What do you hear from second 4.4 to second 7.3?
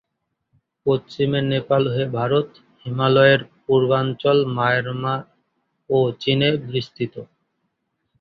Myanmar ও চীনে বিস্তৃত।